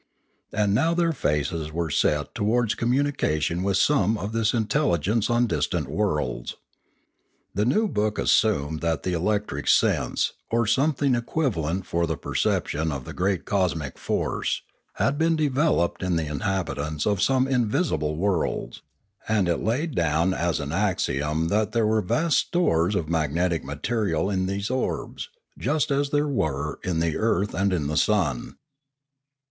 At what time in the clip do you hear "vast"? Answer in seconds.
22.27-22.37